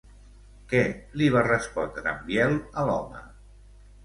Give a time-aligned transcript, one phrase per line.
[0.71, 0.79] Què
[1.21, 3.23] li va respondre en Biel a l'home?